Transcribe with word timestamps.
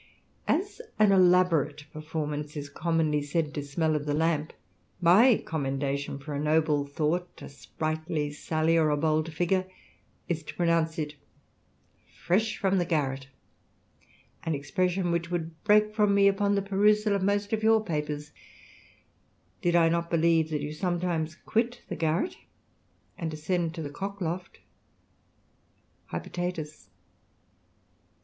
As 0.47 0.81
an 0.97 1.11
elaborate 1.11 1.85
performance 1.93 2.57
is 2.57 2.69
com 2.69 2.97
monly 2.97 3.23
said 3.23 3.53
to 3.53 3.61
smell 3.61 3.95
of 3.95 4.07
the 4.07 4.15
lamp, 4.15 4.51
my 4.99 5.37
commendation 5.45 6.17
for 6.17 6.33
a 6.33 6.39
noble 6.39 6.87
thought, 6.87 7.29
a 7.39 7.47
sprightly 7.47 8.31
sally, 8.31 8.77
or 8.79 8.89
a 8.89 8.97
bold 8.97 9.31
figure, 9.31 9.67
is 10.27 10.41
to 10.41 10.55
pronounce 10.55 10.97
it 10.97 11.13
fresh 12.07 12.57
from 12.57 12.79
the 12.79 12.85
garret; 12.85 13.27
an 14.41 14.55
expression 14.55 15.11
which 15.11 15.29
would 15.29 15.63
break 15.63 15.93
from 15.93 16.15
me 16.15 16.27
upon 16.27 16.55
the 16.55 16.63
perusal 16.63 17.13
of 17.13 17.21
most 17.21 17.53
of 17.53 17.61
your 17.61 17.83
papers, 17.85 18.31
did 19.61 19.75
I 19.75 19.87
not 19.87 20.09
believe, 20.09 20.49
that 20.49 20.61
you 20.61 20.73
sometimes 20.73 21.35
quit 21.35 21.83
the 21.89 21.95
giarret, 21.95 22.37
and 23.19 23.31
ascend 23.31 23.65
into 23.65 23.83
the 23.83 23.91
cock 23.91 24.19
loft."^ 24.19 24.61
Hypertatus. 26.07 26.89